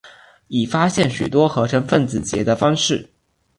[0.47, 3.07] 已发现许多合成分子结的方式。